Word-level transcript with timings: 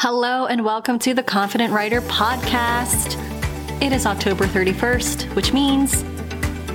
Hello, 0.00 0.46
and 0.46 0.64
welcome 0.64 0.96
to 1.00 1.12
the 1.12 1.24
Confident 1.24 1.72
Writer 1.72 2.00
Podcast. 2.02 3.16
It 3.82 3.92
is 3.92 4.06
October 4.06 4.46
31st, 4.46 5.34
which 5.34 5.52
means 5.52 6.04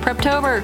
Preptober 0.04 0.60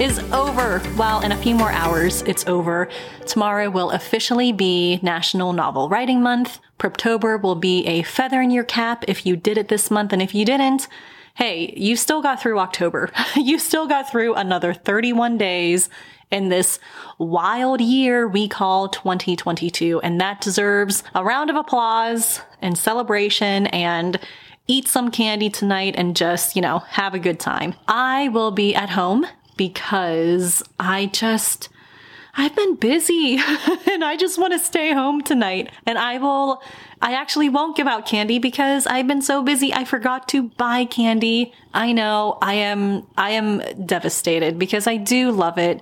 is 0.00 0.20
over. 0.32 0.80
Well, 0.96 1.22
in 1.22 1.32
a 1.32 1.36
few 1.36 1.56
more 1.56 1.72
hours, 1.72 2.22
it's 2.22 2.46
over. 2.46 2.88
Tomorrow 3.26 3.68
will 3.68 3.90
officially 3.90 4.52
be 4.52 5.00
National 5.02 5.52
Novel 5.52 5.88
Writing 5.88 6.22
Month. 6.22 6.60
Preptober 6.78 7.42
will 7.42 7.56
be 7.56 7.84
a 7.88 8.04
feather 8.04 8.40
in 8.40 8.52
your 8.52 8.62
cap 8.62 9.04
if 9.08 9.26
you 9.26 9.34
did 9.34 9.58
it 9.58 9.66
this 9.66 9.90
month, 9.90 10.12
and 10.12 10.22
if 10.22 10.36
you 10.36 10.44
didn't, 10.44 10.86
hey, 11.34 11.74
you 11.76 11.96
still 11.96 12.22
got 12.22 12.40
through 12.40 12.58
October. 12.58 13.10
you 13.36 13.58
still 13.58 13.86
got 13.86 14.10
through 14.10 14.34
another 14.34 14.72
31 14.72 15.36
days 15.36 15.88
in 16.30 16.48
this 16.48 16.78
wild 17.18 17.80
year 17.80 18.26
we 18.26 18.48
call 18.48 18.88
2022. 18.88 20.00
And 20.00 20.20
that 20.20 20.40
deserves 20.40 21.02
a 21.14 21.24
round 21.24 21.50
of 21.50 21.56
applause 21.56 22.40
and 22.62 22.76
celebration 22.76 23.66
and 23.68 24.18
eat 24.66 24.88
some 24.88 25.10
candy 25.10 25.50
tonight 25.50 25.94
and 25.96 26.16
just, 26.16 26.56
you 26.56 26.62
know, 26.62 26.78
have 26.80 27.14
a 27.14 27.18
good 27.18 27.38
time. 27.38 27.74
I 27.86 28.28
will 28.28 28.50
be 28.50 28.74
at 28.74 28.90
home 28.90 29.26
because 29.56 30.62
I 30.80 31.06
just, 31.06 31.68
I've 32.36 32.54
been 32.56 32.74
busy 32.76 33.38
and 33.90 34.04
I 34.04 34.16
just 34.16 34.38
want 34.38 34.52
to 34.52 34.58
stay 34.58 34.92
home 34.92 35.22
tonight. 35.22 35.70
And 35.86 35.98
I 35.98 36.18
will, 36.18 36.62
I 37.00 37.14
actually 37.14 37.48
won't 37.48 37.76
give 37.76 37.86
out 37.86 38.06
candy 38.06 38.38
because 38.38 38.86
I've 38.86 39.06
been 39.06 39.22
so 39.22 39.42
busy. 39.42 39.72
I 39.72 39.84
forgot 39.84 40.28
to 40.28 40.44
buy 40.44 40.84
candy. 40.84 41.52
I 41.72 41.92
know 41.92 42.38
I 42.42 42.54
am, 42.54 43.06
I 43.16 43.30
am 43.30 43.62
devastated 43.86 44.58
because 44.58 44.86
I 44.86 44.96
do 44.96 45.30
love 45.30 45.58
it. 45.58 45.80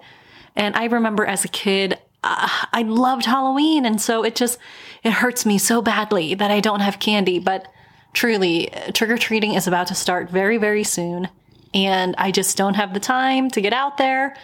And 0.54 0.76
I 0.76 0.84
remember 0.84 1.24
as 1.24 1.44
a 1.44 1.48
kid, 1.48 1.98
uh, 2.22 2.48
I 2.72 2.82
loved 2.82 3.24
Halloween. 3.24 3.86
And 3.86 4.00
so 4.00 4.22
it 4.22 4.36
just, 4.36 4.58
it 5.02 5.12
hurts 5.12 5.46
me 5.46 5.56
so 5.58 5.80
badly 5.80 6.34
that 6.34 6.50
I 6.50 6.60
don't 6.60 6.80
have 6.80 6.98
candy. 6.98 7.38
But 7.38 7.66
truly, 8.12 8.70
trick 8.92 9.10
or 9.10 9.16
treating 9.16 9.54
is 9.54 9.66
about 9.66 9.86
to 9.86 9.94
start 9.94 10.30
very, 10.30 10.58
very 10.58 10.84
soon 10.84 11.28
and 11.74 12.14
I 12.18 12.30
just 12.30 12.56
don't 12.56 12.74
have 12.74 12.94
the 12.94 13.00
time 13.00 13.50
to 13.50 13.60
get 13.60 13.72
out 13.72 13.96
there. 13.96 14.36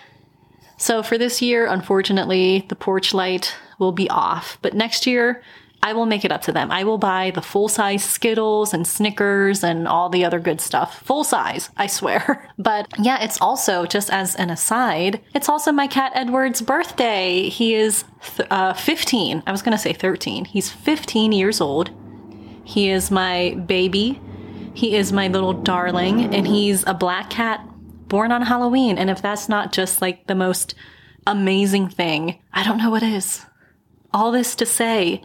So 0.78 1.02
for 1.02 1.18
this 1.18 1.42
year, 1.42 1.66
unfortunately, 1.66 2.64
the 2.68 2.76
porch 2.76 3.12
light 3.12 3.54
will 3.78 3.92
be 3.92 4.08
off, 4.08 4.58
but 4.62 4.74
next 4.74 5.06
year, 5.06 5.42
I 5.82 5.92
will 5.92 6.06
make 6.06 6.24
it 6.24 6.32
up 6.32 6.42
to 6.42 6.52
them. 6.52 6.70
I 6.72 6.82
will 6.84 6.98
buy 6.98 7.30
the 7.30 7.42
full 7.42 7.68
size 7.68 8.02
Skittles 8.02 8.74
and 8.74 8.86
Snickers 8.86 9.62
and 9.62 9.86
all 9.86 10.08
the 10.08 10.24
other 10.24 10.40
good 10.40 10.60
stuff. 10.60 11.00
Full 11.02 11.24
size, 11.24 11.70
I 11.76 11.86
swear. 11.86 12.48
But 12.58 12.88
yeah, 12.98 13.22
it's 13.22 13.40
also, 13.40 13.86
just 13.86 14.10
as 14.10 14.34
an 14.34 14.50
aside, 14.50 15.20
it's 15.34 15.48
also 15.48 15.70
my 15.70 15.86
cat 15.86 16.10
Edward's 16.14 16.60
birthday. 16.60 17.48
He 17.48 17.74
is 17.74 18.04
th- 18.36 18.48
uh, 18.50 18.72
15. 18.72 19.44
I 19.46 19.52
was 19.52 19.62
going 19.62 19.76
to 19.76 19.78
say 19.78 19.92
13. 19.92 20.44
He's 20.44 20.70
15 20.70 21.30
years 21.30 21.60
old. 21.60 21.90
He 22.64 22.90
is 22.90 23.12
my 23.12 23.54
baby. 23.66 24.20
He 24.74 24.96
is 24.96 25.12
my 25.12 25.28
little 25.28 25.52
darling, 25.52 26.34
and 26.34 26.46
he's 26.46 26.84
a 26.86 26.94
black 26.94 27.30
cat 27.30 27.64
born 28.08 28.32
on 28.32 28.42
Halloween. 28.42 28.98
And 28.98 29.10
if 29.10 29.22
that's 29.22 29.48
not 29.48 29.72
just 29.72 30.00
like 30.00 30.26
the 30.26 30.34
most 30.34 30.74
amazing 31.26 31.88
thing, 31.88 32.40
I 32.52 32.64
don't 32.64 32.78
know 32.78 32.90
what 32.90 33.02
is. 33.02 33.44
All 34.12 34.32
this 34.32 34.54
to 34.56 34.66
say, 34.66 35.22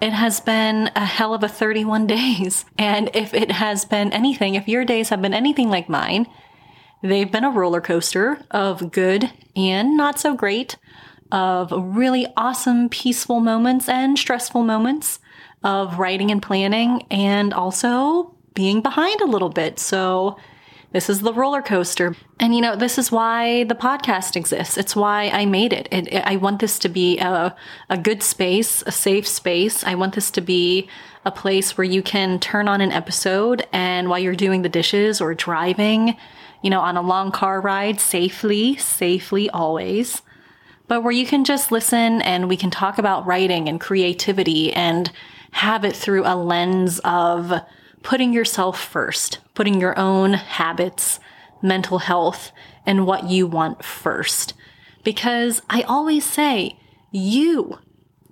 it 0.00 0.12
has 0.12 0.40
been 0.40 0.90
a 0.96 1.04
hell 1.04 1.34
of 1.34 1.44
a 1.44 1.48
31 1.48 2.06
days. 2.06 2.64
And 2.78 3.10
if 3.14 3.34
it 3.34 3.52
has 3.52 3.84
been 3.84 4.12
anything, 4.12 4.54
if 4.54 4.66
your 4.66 4.84
days 4.84 5.10
have 5.10 5.22
been 5.22 5.34
anything 5.34 5.68
like 5.68 5.88
mine, 5.88 6.26
they've 7.02 7.30
been 7.30 7.44
a 7.44 7.50
roller 7.50 7.80
coaster 7.80 8.40
of 8.50 8.90
good 8.90 9.30
and 9.54 9.96
not 9.96 10.18
so 10.18 10.34
great, 10.34 10.76
of 11.30 11.72
really 11.72 12.26
awesome, 12.36 12.88
peaceful 12.88 13.40
moments 13.40 13.88
and 13.88 14.18
stressful 14.18 14.62
moments, 14.64 15.18
of 15.62 15.98
writing 15.98 16.30
and 16.30 16.42
planning, 16.42 17.06
and 17.10 17.54
also 17.54 18.34
being 18.54 18.80
behind 18.80 19.20
a 19.20 19.26
little 19.26 19.48
bit. 19.48 19.78
So 19.78 20.36
this 20.92 21.08
is 21.08 21.20
the 21.20 21.32
roller 21.32 21.62
coaster. 21.62 22.14
And 22.38 22.54
you 22.54 22.60
know, 22.60 22.76
this 22.76 22.98
is 22.98 23.10
why 23.10 23.64
the 23.64 23.74
podcast 23.74 24.36
exists. 24.36 24.76
It's 24.76 24.94
why 24.94 25.28
I 25.30 25.46
made 25.46 25.72
it. 25.72 25.88
it, 25.90 26.12
it 26.12 26.24
I 26.26 26.36
want 26.36 26.60
this 26.60 26.78
to 26.80 26.88
be 26.88 27.18
a, 27.18 27.56
a 27.88 27.98
good 27.98 28.22
space, 28.22 28.82
a 28.86 28.92
safe 28.92 29.26
space. 29.26 29.84
I 29.84 29.94
want 29.94 30.14
this 30.14 30.30
to 30.32 30.40
be 30.40 30.88
a 31.24 31.30
place 31.30 31.76
where 31.78 31.84
you 31.84 32.02
can 32.02 32.38
turn 32.38 32.68
on 32.68 32.80
an 32.80 32.92
episode 32.92 33.66
and 33.72 34.08
while 34.08 34.18
you're 34.18 34.34
doing 34.34 34.62
the 34.62 34.68
dishes 34.68 35.20
or 35.20 35.34
driving, 35.34 36.16
you 36.62 36.70
know, 36.70 36.80
on 36.80 36.96
a 36.96 37.02
long 37.02 37.30
car 37.30 37.60
ride 37.60 38.00
safely, 38.00 38.76
safely 38.76 39.48
always, 39.50 40.22
but 40.88 41.02
where 41.02 41.12
you 41.12 41.24
can 41.24 41.44
just 41.44 41.72
listen 41.72 42.20
and 42.22 42.48
we 42.48 42.56
can 42.56 42.70
talk 42.70 42.98
about 42.98 43.24
writing 43.24 43.68
and 43.68 43.80
creativity 43.80 44.72
and 44.72 45.10
have 45.52 45.84
it 45.84 45.94
through 45.94 46.24
a 46.26 46.34
lens 46.34 46.98
of 47.04 47.52
putting 48.02 48.32
yourself 48.32 48.80
first, 48.80 49.38
putting 49.54 49.80
your 49.80 49.98
own 49.98 50.34
habits, 50.34 51.20
mental 51.62 51.98
health, 51.98 52.52
and 52.84 53.06
what 53.06 53.28
you 53.28 53.46
want 53.46 53.84
first. 53.84 54.54
Because 55.04 55.62
I 55.70 55.82
always 55.82 56.24
say, 56.24 56.78
you, 57.10 57.78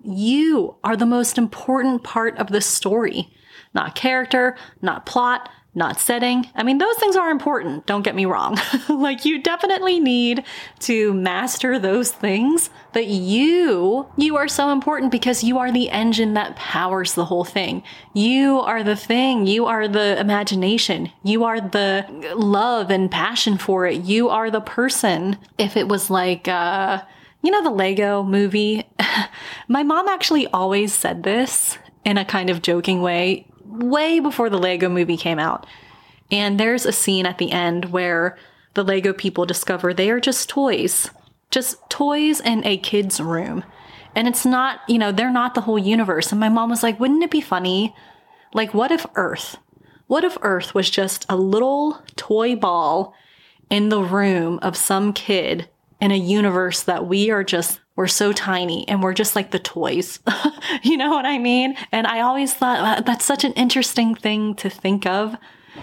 you 0.02 0.76
are 0.82 0.96
the 0.96 1.06
most 1.06 1.38
important 1.38 2.02
part 2.02 2.36
of 2.38 2.48
the 2.48 2.60
story. 2.60 3.28
Not 3.74 3.94
character, 3.94 4.56
not 4.82 5.06
plot, 5.06 5.48
not 5.74 6.00
setting. 6.00 6.48
I 6.54 6.64
mean, 6.64 6.78
those 6.78 6.96
things 6.96 7.14
are 7.14 7.30
important. 7.30 7.86
Don't 7.86 8.02
get 8.02 8.16
me 8.16 8.26
wrong. 8.26 8.58
like 8.88 9.24
you 9.24 9.40
definitely 9.40 10.00
need 10.00 10.44
to 10.80 11.14
master 11.14 11.78
those 11.78 12.10
things, 12.10 12.70
but 12.92 13.06
you, 13.06 14.08
you 14.16 14.36
are 14.36 14.48
so 14.48 14.70
important 14.70 15.12
because 15.12 15.44
you 15.44 15.58
are 15.58 15.70
the 15.70 15.90
engine 15.90 16.34
that 16.34 16.56
powers 16.56 17.14
the 17.14 17.24
whole 17.24 17.44
thing. 17.44 17.84
You 18.14 18.58
are 18.60 18.82
the 18.82 18.96
thing. 18.96 19.46
You 19.46 19.66
are 19.66 19.86
the 19.86 20.18
imagination. 20.18 21.12
You 21.22 21.44
are 21.44 21.60
the 21.60 22.04
love 22.34 22.90
and 22.90 23.10
passion 23.10 23.56
for 23.56 23.86
it. 23.86 24.02
You 24.02 24.28
are 24.28 24.50
the 24.50 24.60
person. 24.60 25.38
If 25.56 25.76
it 25.76 25.86
was 25.86 26.10
like, 26.10 26.48
uh, 26.48 27.02
you 27.42 27.52
know, 27.52 27.62
the 27.62 27.70
Lego 27.70 28.24
movie, 28.24 28.88
my 29.68 29.84
mom 29.84 30.08
actually 30.08 30.48
always 30.48 30.92
said 30.92 31.22
this 31.22 31.78
in 32.04 32.18
a 32.18 32.24
kind 32.24 32.50
of 32.50 32.62
joking 32.62 33.02
way 33.02 33.46
way 33.82 34.20
before 34.20 34.50
the 34.50 34.58
Lego 34.58 34.88
movie 34.88 35.16
came 35.16 35.38
out. 35.38 35.66
And 36.30 36.58
there's 36.58 36.86
a 36.86 36.92
scene 36.92 37.26
at 37.26 37.38
the 37.38 37.50
end 37.50 37.86
where 37.86 38.38
the 38.74 38.84
Lego 38.84 39.12
people 39.12 39.46
discover 39.46 39.92
they 39.92 40.10
are 40.10 40.20
just 40.20 40.48
toys, 40.48 41.10
just 41.50 41.76
toys 41.90 42.40
in 42.40 42.64
a 42.64 42.76
kid's 42.76 43.20
room. 43.20 43.64
And 44.14 44.28
it's 44.28 44.46
not, 44.46 44.80
you 44.88 44.98
know, 44.98 45.12
they're 45.12 45.32
not 45.32 45.54
the 45.54 45.62
whole 45.62 45.78
universe. 45.78 46.30
And 46.30 46.40
my 46.40 46.48
mom 46.48 46.70
was 46.70 46.82
like, 46.82 46.98
wouldn't 47.00 47.22
it 47.22 47.30
be 47.30 47.40
funny? 47.40 47.94
Like, 48.52 48.74
what 48.74 48.90
if 48.90 49.06
Earth? 49.14 49.56
What 50.06 50.24
if 50.24 50.36
Earth 50.42 50.74
was 50.74 50.90
just 50.90 51.24
a 51.28 51.36
little 51.36 52.02
toy 52.16 52.56
ball 52.56 53.14
in 53.68 53.88
the 53.88 54.02
room 54.02 54.58
of 54.62 54.76
some 54.76 55.12
kid 55.12 55.68
in 56.00 56.10
a 56.10 56.16
universe 56.16 56.82
that 56.82 57.06
we 57.06 57.30
are 57.30 57.44
just 57.44 57.80
we're 58.00 58.06
so 58.06 58.32
tiny 58.32 58.88
and 58.88 59.02
we're 59.02 59.12
just 59.12 59.36
like 59.36 59.50
the 59.50 59.58
toys. 59.58 60.20
you 60.82 60.96
know 60.96 61.10
what 61.10 61.26
I 61.26 61.36
mean? 61.36 61.76
And 61.92 62.06
I 62.06 62.22
always 62.22 62.54
thought 62.54 63.04
that's 63.04 63.26
such 63.26 63.44
an 63.44 63.52
interesting 63.52 64.14
thing 64.14 64.54
to 64.54 64.70
think 64.70 65.04
of. 65.04 65.36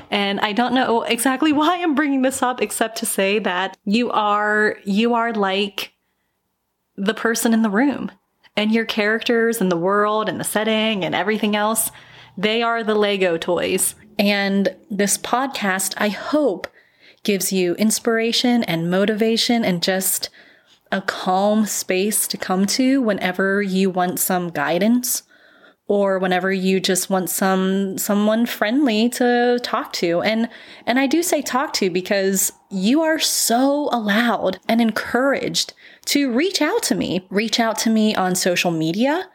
And 0.09 0.39
I 0.39 0.51
don't 0.51 0.73
know 0.73 1.03
exactly 1.03 1.53
why 1.59 1.77
I'm 1.79 1.93
bringing 1.93 2.23
this 2.23 2.41
up 2.41 2.59
except 2.59 2.97
to 2.97 3.05
say 3.05 3.37
that 3.37 3.77
you 3.85 4.09
are 4.09 4.77
you 4.83 5.13
are 5.13 5.31
like 5.31 5.93
the 6.95 7.13
person 7.13 7.53
in 7.53 7.61
the 7.61 7.69
room 7.69 8.11
and 8.55 8.71
your 8.71 8.85
characters 8.85 9.61
and 9.61 9.71
the 9.71 9.77
world 9.77 10.27
and 10.27 10.39
the 10.39 10.43
setting 10.43 11.05
and 11.05 11.13
everything 11.13 11.55
else 11.55 11.91
they 12.35 12.63
are 12.63 12.83
the 12.83 12.95
Lego 12.95 13.37
toys. 13.37 13.93
And 14.17 14.75
this 14.89 15.19
podcast 15.19 15.93
I 15.97 16.09
hope 16.09 16.65
gives 17.21 17.53
you 17.53 17.75
inspiration 17.75 18.63
and 18.63 18.89
motivation 18.89 19.63
and 19.63 19.83
just 19.83 20.31
a 20.91 21.01
calm 21.01 21.65
space 21.65 22.27
to 22.27 22.37
come 22.37 22.65
to 22.65 23.01
whenever 23.01 23.61
you 23.61 23.89
want 23.89 24.19
some 24.19 24.49
guidance 24.49 25.23
or 25.87 26.19
whenever 26.19 26.51
you 26.51 26.79
just 26.79 27.09
want 27.09 27.29
some 27.29 27.97
someone 27.97 28.45
friendly 28.45 29.09
to 29.09 29.59
talk 29.63 29.93
to. 29.93 30.21
And 30.21 30.49
and 30.85 30.99
I 30.99 31.07
do 31.07 31.23
say 31.23 31.41
talk 31.41 31.73
to 31.73 31.89
because 31.89 32.51
you 32.69 33.01
are 33.01 33.19
so 33.19 33.89
allowed 33.91 34.59
and 34.67 34.81
encouraged 34.81 35.73
to 36.07 36.31
reach 36.31 36.61
out 36.61 36.83
to 36.83 36.95
me 36.95 37.25
reach 37.29 37.59
out 37.59 37.77
to 37.79 37.89
me 37.89 38.15
on 38.15 38.35
social 38.35 38.71
media 38.71 39.29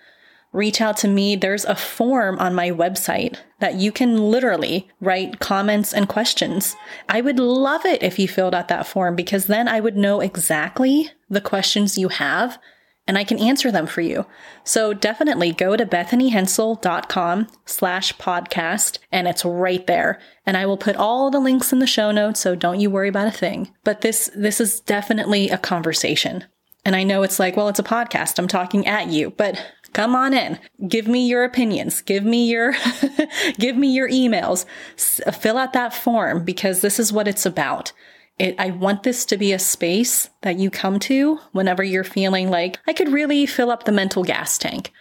reach 0.52 0.80
out 0.80 0.96
to 0.98 1.08
me. 1.08 1.36
There's 1.36 1.64
a 1.64 1.74
form 1.74 2.38
on 2.38 2.54
my 2.54 2.70
website 2.70 3.38
that 3.60 3.76
you 3.76 3.90
can 3.90 4.30
literally 4.30 4.88
write 5.00 5.40
comments 5.40 5.92
and 5.92 6.08
questions. 6.08 6.76
I 7.08 7.20
would 7.20 7.38
love 7.38 7.84
it 7.86 8.02
if 8.02 8.18
you 8.18 8.28
filled 8.28 8.54
out 8.54 8.68
that 8.68 8.86
form 8.86 9.16
because 9.16 9.46
then 9.46 9.68
I 9.68 9.80
would 9.80 9.96
know 9.96 10.20
exactly 10.20 11.10
the 11.30 11.40
questions 11.40 11.98
you 11.98 12.08
have 12.08 12.58
and 13.06 13.18
I 13.18 13.24
can 13.24 13.38
answer 13.38 13.72
them 13.72 13.86
for 13.86 14.00
you. 14.00 14.26
So 14.64 14.94
definitely 14.94 15.52
go 15.52 15.76
to 15.76 15.84
bethanyhensel.com 15.84 17.48
slash 17.64 18.16
podcast 18.16 18.98
and 19.10 19.26
it's 19.26 19.44
right 19.44 19.84
there. 19.86 20.20
And 20.46 20.56
I 20.56 20.66
will 20.66 20.76
put 20.76 20.96
all 20.96 21.30
the 21.30 21.40
links 21.40 21.72
in 21.72 21.80
the 21.80 21.86
show 21.86 22.12
notes. 22.12 22.40
So 22.40 22.54
don't 22.54 22.80
you 22.80 22.90
worry 22.90 23.08
about 23.08 23.26
a 23.26 23.32
thing. 23.32 23.72
But 23.82 24.02
this, 24.02 24.30
this 24.36 24.60
is 24.60 24.80
definitely 24.80 25.50
a 25.50 25.58
conversation. 25.58 26.44
And 26.84 26.96
I 26.96 27.04
know 27.04 27.22
it's 27.22 27.38
like, 27.38 27.56
well, 27.56 27.68
it's 27.68 27.78
a 27.78 27.84
podcast. 27.84 28.38
I'm 28.38 28.48
talking 28.48 28.86
at 28.86 29.08
you, 29.08 29.30
but 29.30 29.64
Come 29.92 30.14
on 30.14 30.32
in. 30.32 30.58
Give 30.88 31.06
me 31.06 31.26
your 31.26 31.44
opinions. 31.44 32.00
Give 32.00 32.24
me 32.24 32.48
your 32.48 32.74
give 33.58 33.76
me 33.76 33.88
your 33.88 34.08
emails. 34.08 34.64
S- 34.94 35.20
fill 35.38 35.58
out 35.58 35.72
that 35.74 35.94
form 35.94 36.44
because 36.44 36.80
this 36.80 36.98
is 36.98 37.12
what 37.12 37.28
it's 37.28 37.46
about. 37.46 37.92
It, 38.38 38.54
I 38.58 38.70
want 38.70 39.02
this 39.02 39.26
to 39.26 39.36
be 39.36 39.52
a 39.52 39.58
space 39.58 40.30
that 40.40 40.58
you 40.58 40.70
come 40.70 40.98
to 41.00 41.38
whenever 41.52 41.82
you're 41.82 42.04
feeling 42.04 42.50
like 42.50 42.78
I 42.86 42.92
could 42.92 43.12
really 43.12 43.44
fill 43.46 43.70
up 43.70 43.84
the 43.84 43.92
mental 43.92 44.24
gas 44.24 44.56
tank. 44.56 44.92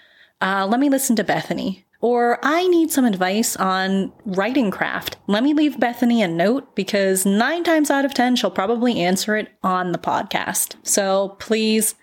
Uh, 0.42 0.68
let 0.70 0.80
me 0.80 0.90
listen 0.90 1.16
to 1.16 1.24
Bethany. 1.24 1.86
Or 2.02 2.40
I 2.42 2.68
need 2.68 2.92
some 2.92 3.06
advice 3.06 3.56
on 3.56 4.12
writing 4.26 4.72
craft. 4.72 5.18
Let 5.28 5.44
me 5.44 5.54
leave 5.54 5.80
Bethany 5.80 6.24
a 6.24 6.28
note 6.28 6.76
because 6.76 7.28
nine 7.28 7.64
times 7.64 7.92
out 7.92 8.06
of 8.06 8.14
10, 8.16 8.36
she'll 8.36 8.50
probably 8.50 9.00
answer 9.00 9.36
it 9.36 9.50
on 9.64 9.92
the 9.92 10.00
podcast. 10.00 10.76
So 10.82 11.36
please 11.40 11.94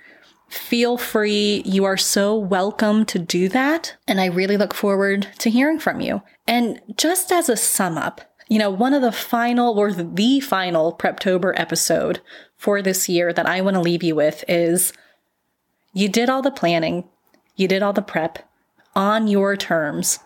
feel 0.48 0.96
free. 0.96 1.62
You 1.64 1.84
are 1.84 1.96
so 1.96 2.34
welcome 2.34 3.04
to 3.06 3.18
do 3.18 3.48
that. 3.50 3.96
And 4.06 4.20
I 4.20 4.26
really 4.26 4.56
look 4.56 4.74
forward 4.74 5.28
to 5.38 5.50
hearing 5.50 5.78
from 5.78 6.00
you. 6.00 6.22
And 6.46 6.80
just 6.96 7.30
as 7.30 7.48
a 7.48 7.56
sum 7.56 7.98
up, 7.98 8.22
you 8.48 8.58
know, 8.58 8.70
one 8.70 8.94
of 8.94 9.02
the 9.02 9.12
final 9.12 9.78
or 9.78 9.92
the 9.92 10.40
final 10.40 10.94
Preptober 10.94 11.52
episode 11.56 12.20
for 12.56 12.80
this 12.80 13.08
year 13.08 13.32
that 13.32 13.46
I 13.46 13.60
want 13.60 13.74
to 13.74 13.80
leave 13.80 14.02
you 14.02 14.14
with 14.14 14.42
is 14.48 14.92
you 15.92 16.08
did 16.08 16.30
all 16.30 16.42
the 16.42 16.50
planning, 16.50 17.04
you 17.56 17.68
did 17.68 17.82
all 17.82 17.92
the 17.92 18.02
prep 18.02 18.48
on 18.94 19.28
your 19.28 19.56
terms. 19.56 20.18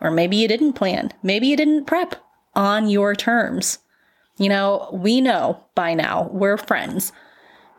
Or 0.00 0.12
maybe 0.12 0.36
you 0.36 0.46
didn't 0.46 0.74
plan, 0.74 1.10
maybe 1.22 1.48
you 1.48 1.56
didn't 1.56 1.86
prep 1.86 2.14
on 2.54 2.88
your 2.88 3.16
terms. 3.16 3.78
You 4.36 4.48
know, 4.48 4.88
we 4.92 5.20
know 5.20 5.64
by 5.74 5.94
now 5.94 6.30
we're 6.32 6.56
friends. 6.56 7.12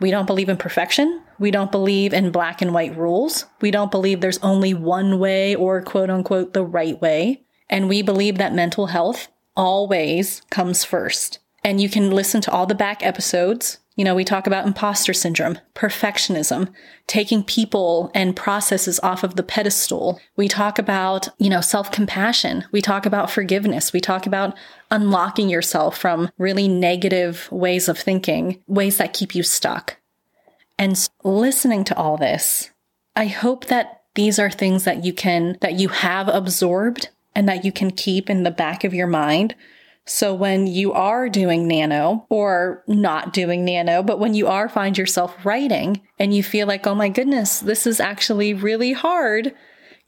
We 0.02 0.12
don't 0.12 0.26
believe 0.26 0.50
in 0.50 0.58
perfection. 0.58 1.22
We 1.40 1.52
don't 1.52 1.72
believe 1.72 2.14
in 2.14 2.32
black 2.32 2.62
and 2.62 2.74
white 2.74 2.96
rules. 2.96 3.46
We 3.62 3.72
don't 3.72 3.92
believe 3.92 4.22
there's 4.22 4.40
only 4.40 4.74
one 4.74 5.20
way 5.20 5.56
or 5.56 5.82
quote 5.82 6.10
unquote 6.10 6.54
the 6.54 6.64
right 6.66 7.00
way. 7.02 7.44
And 7.70 7.88
we 7.88 8.02
believe 8.02 8.38
that 8.38 8.54
mental 8.54 8.88
health 8.88 9.30
always 9.56 10.42
comes 10.50 10.84
first. 10.84 11.40
And 11.64 11.82
you 11.82 11.90
can 11.90 12.12
listen 12.12 12.42
to 12.42 12.52
all 12.52 12.66
the 12.66 12.76
back 12.76 13.06
episodes. 13.06 13.80
You 13.96 14.06
know, 14.06 14.16
we 14.16 14.24
talk 14.24 14.48
about 14.48 14.66
imposter 14.66 15.14
syndrome, 15.14 15.60
perfectionism, 15.76 16.70
taking 17.06 17.44
people 17.44 18.12
and 18.16 18.34
processes 18.34 18.98
off 19.04 19.26
of 19.26 19.36
the 19.36 19.44
pedestal. 19.44 20.22
We 20.38 20.48
talk 20.48 20.80
about, 20.80 21.28
you 21.38 21.50
know, 21.50 21.60
self 21.60 21.92
compassion. 21.92 22.64
We 22.72 22.82
talk 22.82 23.06
about 23.06 23.30
forgiveness. 23.30 23.92
We 23.92 24.00
talk 24.00 24.26
about 24.26 24.56
unlocking 24.90 25.50
yourself 25.50 25.98
from 25.98 26.32
really 26.38 26.70
negative 26.70 27.50
ways 27.52 27.90
of 27.90 28.00
thinking, 28.00 28.64
ways 28.68 28.98
that 28.98 29.14
keep 29.14 29.36
you 29.36 29.44
stuck. 29.44 29.99
And 30.80 31.10
listening 31.26 31.84
to 31.84 31.98
all 31.98 32.16
this, 32.16 32.72
I 33.14 33.28
hope 33.28 33.66
that 33.66 34.04
these 34.16 34.40
are 34.40 34.50
things 34.50 34.86
that 34.86 35.04
you 35.04 35.12
can, 35.14 35.58
that 35.60 35.74
you 35.74 35.90
have 35.90 36.30
absorbed 36.30 37.10
and 37.36 37.48
that 37.50 37.66
you 37.66 37.72
can 37.74 37.92
keep 37.92 38.30
in 38.30 38.44
the 38.44 38.50
back 38.50 38.86
of 38.86 38.94
your 38.94 39.06
mind. 39.06 39.56
So 40.06 40.34
when 40.34 40.68
you 40.68 40.94
are 40.94 41.28
doing 41.28 41.68
nano 41.68 42.26
or 42.30 42.84
not 42.88 43.34
doing 43.34 43.66
nano, 43.66 44.02
but 44.02 44.20
when 44.20 44.34
you 44.34 44.48
are 44.48 44.70
find 44.70 44.98
yourself 44.98 45.46
writing 45.46 46.02
and 46.18 46.34
you 46.34 46.42
feel 46.42 46.66
like, 46.66 46.88
oh 46.88 46.96
my 46.96 47.10
goodness, 47.10 47.60
this 47.60 47.86
is 47.86 48.00
actually 48.00 48.54
really 48.54 48.94
hard, 48.94 49.54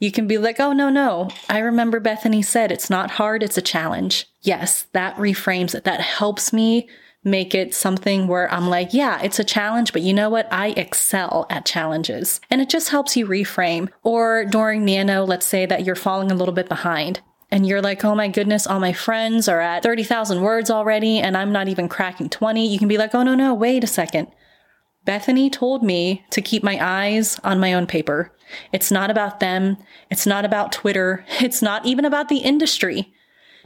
you 0.00 0.10
can 0.10 0.26
be 0.26 0.38
like, 0.38 0.58
oh 0.58 0.72
no, 0.72 0.88
no. 0.88 1.28
I 1.50 1.58
remember 1.58 2.00
Bethany 2.00 2.42
said 2.42 2.72
it's 2.72 2.90
not 2.90 3.12
hard, 3.12 3.42
it's 3.42 3.58
a 3.58 3.62
challenge. 3.62 4.26
Yes, 4.40 4.86
that 4.92 5.14
reframes 5.16 5.74
it. 5.74 5.84
That 5.84 6.00
helps 6.00 6.52
me 6.52 6.88
make 7.24 7.54
it 7.54 7.74
something 7.74 8.26
where 8.26 8.52
I'm 8.52 8.68
like, 8.68 8.92
yeah, 8.92 9.20
it's 9.22 9.38
a 9.38 9.44
challenge, 9.44 9.92
but 9.92 10.02
you 10.02 10.12
know 10.12 10.28
what? 10.28 10.52
I 10.52 10.68
excel 10.70 11.46
at 11.50 11.64
challenges. 11.64 12.40
And 12.50 12.60
it 12.60 12.68
just 12.68 12.88
helps 12.88 13.16
you 13.16 13.26
reframe. 13.26 13.88
Or 14.02 14.44
during 14.44 14.84
Nano, 14.84 15.24
let's 15.24 15.46
say 15.46 15.66
that 15.66 15.84
you're 15.84 15.94
falling 15.94 16.32
a 16.32 16.34
little 16.34 16.54
bit 16.54 16.68
behind 16.68 17.20
and 17.50 17.66
you're 17.66 17.82
like, 17.82 18.04
oh 18.04 18.14
my 18.14 18.28
goodness, 18.28 18.66
all 18.66 18.80
my 18.80 18.92
friends 18.92 19.46
are 19.46 19.60
at 19.60 19.82
30,000 19.82 20.40
words 20.40 20.70
already 20.70 21.18
and 21.18 21.36
I'm 21.36 21.52
not 21.52 21.68
even 21.68 21.88
cracking 21.88 22.28
20. 22.28 22.66
You 22.66 22.78
can 22.78 22.88
be 22.88 22.98
like, 22.98 23.14
oh 23.14 23.22
no, 23.22 23.34
no, 23.34 23.54
wait 23.54 23.84
a 23.84 23.88
second. 23.88 24.28
Bethany 25.04 25.50
told 25.50 25.82
me 25.82 26.24
to 26.30 26.40
keep 26.40 26.62
my 26.62 26.78
eyes 26.80 27.38
on 27.44 27.60
my 27.60 27.74
own 27.74 27.86
paper. 27.86 28.34
It's 28.72 28.90
not 28.90 29.10
about 29.10 29.40
them. 29.40 29.76
It's 30.10 30.26
not 30.26 30.44
about 30.44 30.72
Twitter. 30.72 31.24
It's 31.40 31.62
not 31.62 31.86
even 31.86 32.04
about 32.04 32.28
the 32.28 32.38
industry. 32.38 33.12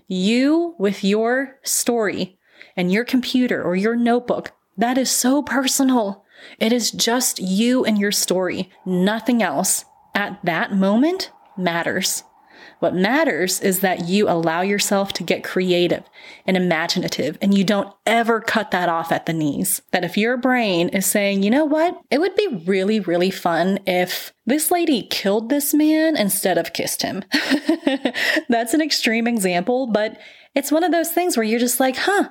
You 0.08 0.74
with 0.78 1.04
your 1.04 1.58
story 1.62 2.38
and 2.76 2.92
your 2.92 3.04
computer 3.04 3.62
or 3.62 3.76
your 3.76 3.96
notebook. 3.96 4.52
That 4.76 4.98
is 4.98 5.10
so 5.10 5.42
personal. 5.42 6.24
It 6.58 6.72
is 6.72 6.90
just 6.90 7.38
you 7.38 7.84
and 7.84 7.98
your 7.98 8.12
story. 8.12 8.70
Nothing 8.84 9.42
else 9.42 9.84
at 10.14 10.38
that 10.44 10.72
moment 10.72 11.30
matters. 11.56 12.24
What 12.78 12.94
matters 12.94 13.60
is 13.60 13.80
that 13.80 14.06
you 14.06 14.28
allow 14.28 14.60
yourself 14.60 15.14
to 15.14 15.22
get 15.22 15.42
creative 15.42 16.04
and 16.46 16.58
imaginative 16.58 17.38
and 17.40 17.56
you 17.56 17.64
don't 17.64 17.92
ever 18.04 18.40
cut 18.40 18.70
that 18.70 18.90
off 18.90 19.10
at 19.10 19.24
the 19.24 19.32
knees. 19.32 19.80
That 19.92 20.04
if 20.04 20.18
your 20.18 20.36
brain 20.36 20.90
is 20.90 21.06
saying, 21.06 21.42
you 21.42 21.50
know 21.50 21.64
what, 21.64 21.98
it 22.10 22.20
would 22.20 22.36
be 22.36 22.62
really, 22.66 23.00
really 23.00 23.30
fun 23.30 23.78
if 23.86 24.34
this 24.44 24.70
lady 24.70 25.02
killed 25.02 25.48
this 25.48 25.72
man 25.72 26.16
instead 26.16 26.58
of 26.58 26.74
kissed 26.74 27.00
him. 27.00 27.24
That's 28.48 28.74
an 28.74 28.82
extreme 28.82 29.26
example, 29.26 29.86
but 29.86 30.18
it's 30.54 30.72
one 30.72 30.84
of 30.84 30.92
those 30.92 31.12
things 31.12 31.36
where 31.36 31.44
you're 31.44 31.58
just 31.58 31.80
like, 31.80 31.96
huh, 31.96 32.28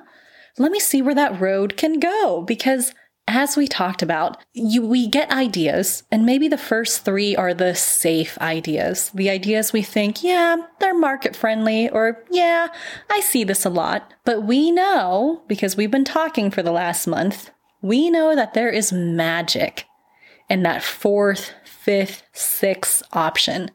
let 0.58 0.72
me 0.72 0.80
see 0.80 1.02
where 1.02 1.14
that 1.14 1.40
road 1.40 1.76
can 1.76 2.00
go 2.00 2.42
because 2.42 2.92
as 3.28 3.56
we 3.56 3.66
talked 3.66 4.02
about, 4.02 4.44
you, 4.52 4.86
we 4.86 5.08
get 5.08 5.30
ideas, 5.32 6.04
and 6.12 6.24
maybe 6.24 6.46
the 6.46 6.56
first 6.56 7.04
three 7.04 7.34
are 7.34 7.52
the 7.52 7.74
safe 7.74 8.38
ideas. 8.38 9.10
The 9.12 9.30
ideas 9.30 9.72
we 9.72 9.82
think, 9.82 10.22
yeah, 10.22 10.56
they're 10.78 10.96
market 10.96 11.34
friendly, 11.34 11.88
or 11.88 12.22
yeah, 12.30 12.68
I 13.10 13.20
see 13.20 13.42
this 13.42 13.64
a 13.64 13.70
lot. 13.70 14.14
But 14.24 14.44
we 14.44 14.70
know, 14.70 15.42
because 15.48 15.76
we've 15.76 15.90
been 15.90 16.04
talking 16.04 16.52
for 16.52 16.62
the 16.62 16.70
last 16.70 17.08
month, 17.08 17.50
we 17.82 18.10
know 18.10 18.36
that 18.36 18.54
there 18.54 18.70
is 18.70 18.92
magic 18.92 19.86
in 20.48 20.62
that 20.62 20.84
fourth, 20.84 21.52
fifth, 21.64 22.22
sixth 22.32 23.02
option, 23.12 23.72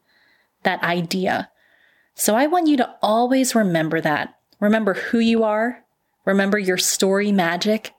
that 0.63 0.81
idea. 0.81 1.49
So 2.15 2.35
I 2.35 2.47
want 2.47 2.67
you 2.67 2.77
to 2.77 2.95
always 3.01 3.53
remember 3.53 3.99
that. 3.99 4.35
Remember 4.61 4.93
who 4.93 5.19
you 5.19 5.43
are, 5.43 5.80
Remember 6.25 6.57
your 6.59 6.77
story 6.77 7.31
magic. 7.31 7.93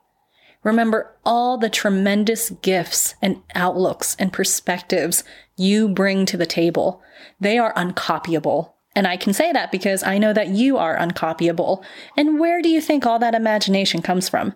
Remember 0.63 1.15
all 1.25 1.57
the 1.57 1.69
tremendous 1.69 2.49
gifts 2.49 3.15
and 3.21 3.41
outlooks 3.53 4.15
and 4.17 4.31
perspectives 4.31 5.23
you 5.57 5.89
bring 5.89 6.25
to 6.25 6.37
the 6.37 6.45
table. 6.45 7.01
They 7.39 7.57
are 7.57 7.73
uncopyable. 7.73 8.71
And 8.95 9.07
I 9.07 9.17
can 9.17 9.33
say 9.33 9.51
that 9.51 9.71
because 9.71 10.03
I 10.03 10.17
know 10.17 10.33
that 10.33 10.49
you 10.49 10.77
are 10.77 10.97
uncopyable. 10.97 11.83
And 12.15 12.39
where 12.39 12.61
do 12.61 12.69
you 12.69 12.79
think 12.79 13.05
all 13.05 13.19
that 13.19 13.35
imagination 13.35 14.01
comes 14.01 14.29
from? 14.29 14.53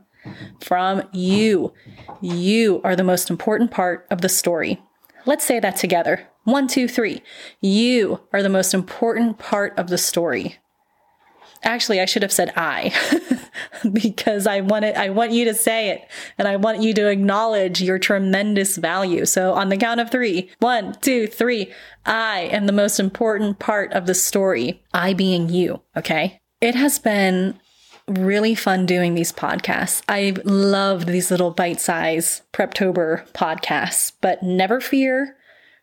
From 0.61 1.03
you. 1.11 1.73
You 2.21 2.81
are 2.83 2.95
the 2.95 3.03
most 3.03 3.29
important 3.29 3.71
part 3.71 4.05
of 4.09 4.21
the 4.21 4.29
story. 4.29 4.81
Let's 5.25 5.43
say 5.43 5.59
that 5.59 5.75
together. 5.75 6.27
One, 6.43 6.67
two, 6.67 6.87
three. 6.87 7.21
You 7.59 8.21
are 8.31 8.41
the 8.41 8.49
most 8.49 8.73
important 8.73 9.39
part 9.39 9.77
of 9.77 9.89
the 9.89 9.97
story. 9.97 10.57
Actually, 11.63 11.99
I 11.99 12.05
should 12.05 12.21
have 12.21 12.31
said 12.31 12.53
I 12.55 12.93
because 13.93 14.47
I 14.47 14.61
want 14.61 14.85
it, 14.85 14.95
I 14.95 15.09
want 15.09 15.31
you 15.31 15.45
to 15.45 15.53
say 15.53 15.89
it 15.89 16.07
and 16.37 16.47
I 16.47 16.55
want 16.55 16.81
you 16.81 16.93
to 16.95 17.09
acknowledge 17.09 17.81
your 17.81 17.99
tremendous 17.99 18.77
value. 18.77 19.25
So 19.25 19.53
on 19.53 19.69
the 19.69 19.77
count 19.77 19.99
of 19.99 20.11
three, 20.11 20.49
one, 20.59 20.95
two, 21.01 21.27
three, 21.27 21.73
I 22.05 22.41
am 22.51 22.65
the 22.65 22.71
most 22.73 22.99
important 22.99 23.59
part 23.59 23.91
of 23.93 24.05
the 24.05 24.13
story. 24.13 24.83
I 24.93 25.13
being 25.13 25.49
you. 25.49 25.81
Okay. 25.95 26.41
It 26.61 26.75
has 26.75 26.99
been 26.99 27.59
really 28.07 28.55
fun 28.55 28.85
doing 28.85 29.13
these 29.13 29.31
podcasts. 29.31 30.01
I've 30.07 30.43
loved 30.45 31.07
these 31.07 31.29
little 31.29 31.51
bite 31.51 31.81
size 31.81 32.41
Preptober 32.53 33.29
podcasts, 33.33 34.13
but 34.21 34.41
never 34.41 34.79
fear. 34.79 35.36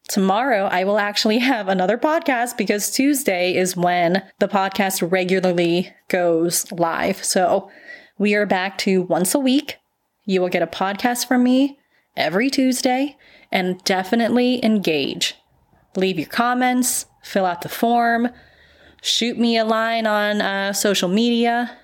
Tomorrow, 0.09 0.67
I 0.67 0.85
will 0.85 0.99
actually 0.99 1.39
have 1.39 1.69
another 1.69 1.97
podcast 1.97 2.59
because 2.59 2.91
Tuesday 2.91 3.57
is 3.57 3.77
when 3.77 4.23
the 4.39 4.49
podcast 4.49 5.11
regularly 5.11 5.95
goes 6.09 6.71
live. 6.71 7.25
So 7.25 7.71
we 8.19 8.35
are 8.35 8.45
back 8.45 8.77
to 8.79 9.03
once 9.03 9.35
a 9.35 9.39
week. 9.39 9.79
You 10.27 10.43
will 10.43 10.51
get 10.51 10.63
a 10.63 10.67
podcast 10.67 11.27
from 11.27 11.43
me 11.43 11.79
every 12.17 12.51
Tuesday 12.51 13.17
and 13.51 13.83
definitely 13.85 14.63
engage. 14.63 15.37
Leave 15.97 16.19
your 16.19 16.29
comments, 16.29 17.07
fill 17.23 17.47
out 17.47 17.63
the 17.63 17.69
form, 17.71 18.29
shoot 19.01 19.39
me 19.39 19.57
a 19.57 19.65
line 19.65 20.07
on 20.07 20.43
uh, 20.43 20.73
social 20.75 21.09
media, 21.09 21.79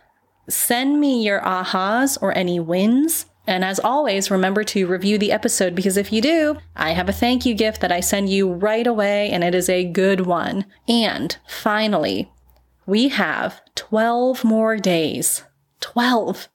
send 0.48 1.00
me 1.00 1.24
your 1.24 1.40
ahas 1.40 2.18
or 2.20 2.36
any 2.36 2.60
wins. 2.60 3.26
And 3.46 3.64
as 3.64 3.80
always, 3.80 4.30
remember 4.30 4.64
to 4.64 4.86
review 4.86 5.18
the 5.18 5.32
episode 5.32 5.74
because 5.74 5.96
if 5.96 6.12
you 6.12 6.20
do, 6.20 6.56
I 6.76 6.92
have 6.92 7.08
a 7.08 7.12
thank 7.12 7.44
you 7.44 7.54
gift 7.54 7.80
that 7.80 7.92
I 7.92 8.00
send 8.00 8.28
you 8.28 8.50
right 8.50 8.86
away 8.86 9.30
and 9.30 9.42
it 9.42 9.54
is 9.54 9.68
a 9.68 9.84
good 9.84 10.22
one. 10.26 10.66
And 10.88 11.36
finally, 11.48 12.30
we 12.86 13.08
have 13.08 13.60
12 13.74 14.44
more 14.44 14.76
days, 14.76 15.44
12, 15.80 16.48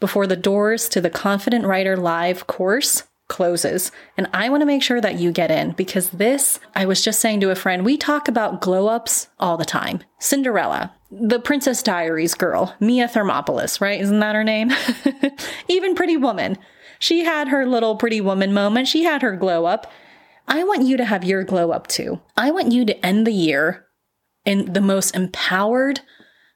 before 0.00 0.26
the 0.26 0.36
doors 0.36 0.88
to 0.90 1.00
the 1.00 1.10
Confident 1.10 1.64
Writer 1.64 1.96
Live 1.96 2.46
course 2.46 3.04
closes. 3.28 3.92
And 4.16 4.28
I 4.32 4.48
want 4.48 4.62
to 4.62 4.66
make 4.66 4.82
sure 4.82 5.00
that 5.00 5.18
you 5.18 5.32
get 5.32 5.50
in 5.50 5.72
because 5.72 6.10
this, 6.10 6.58
I 6.74 6.86
was 6.86 7.02
just 7.02 7.20
saying 7.20 7.40
to 7.40 7.50
a 7.50 7.54
friend, 7.54 7.84
we 7.84 7.96
talk 7.96 8.26
about 8.26 8.60
glow 8.60 8.88
ups 8.88 9.28
all 9.38 9.56
the 9.56 9.64
time. 9.64 10.00
Cinderella, 10.18 10.94
the 11.10 11.38
Princess 11.38 11.82
Diaries 11.82 12.34
girl, 12.34 12.74
Mia 12.80 13.06
Thermopolis, 13.06 13.80
right? 13.80 14.00
Isn't 14.00 14.20
that 14.20 14.34
her 14.34 14.44
name? 14.44 14.70
Even 15.68 15.94
Pretty 15.94 16.16
Woman. 16.16 16.58
She 16.98 17.24
had 17.24 17.48
her 17.48 17.66
little 17.66 17.96
Pretty 17.96 18.20
Woman 18.20 18.52
moment. 18.52 18.88
She 18.88 19.04
had 19.04 19.22
her 19.22 19.36
glow 19.36 19.66
up. 19.66 19.90
I 20.48 20.64
want 20.64 20.84
you 20.84 20.96
to 20.96 21.04
have 21.04 21.24
your 21.24 21.44
glow 21.44 21.70
up 21.70 21.86
too. 21.86 22.20
I 22.36 22.50
want 22.50 22.72
you 22.72 22.84
to 22.86 23.06
end 23.06 23.26
the 23.26 23.32
year 23.32 23.86
in 24.44 24.72
the 24.72 24.80
most 24.80 25.14
empowered, 25.14 26.00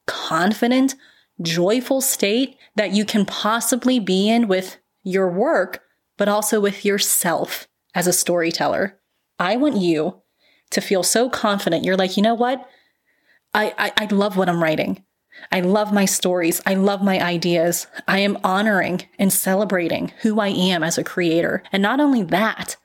confident, 0.06 0.94
joyful 1.42 2.00
state 2.00 2.56
that 2.76 2.92
you 2.92 3.04
can 3.04 3.26
possibly 3.26 4.00
be 4.00 4.30
in 4.30 4.48
with 4.48 4.78
your 5.02 5.30
work, 5.30 5.81
but 6.16 6.28
also 6.28 6.60
with 6.60 6.84
yourself 6.84 7.68
as 7.94 8.06
a 8.06 8.12
storyteller. 8.12 8.98
I 9.38 9.56
want 9.56 9.76
you 9.76 10.22
to 10.70 10.80
feel 10.80 11.02
so 11.02 11.28
confident. 11.28 11.84
You're 11.84 11.96
like, 11.96 12.16
you 12.16 12.22
know 12.22 12.34
what? 12.34 12.68
I, 13.54 13.74
I, 13.78 13.92
I 13.96 14.04
love 14.06 14.36
what 14.36 14.48
I'm 14.48 14.62
writing. 14.62 15.04
I 15.50 15.60
love 15.60 15.92
my 15.92 16.04
stories. 16.04 16.60
I 16.66 16.74
love 16.74 17.02
my 17.02 17.20
ideas. 17.20 17.86
I 18.06 18.18
am 18.18 18.38
honoring 18.44 19.08
and 19.18 19.32
celebrating 19.32 20.12
who 20.22 20.40
I 20.40 20.48
am 20.48 20.82
as 20.82 20.98
a 20.98 21.04
creator. 21.04 21.62
And 21.72 21.82
not 21.82 22.00
only 22.00 22.22
that, 22.24 22.76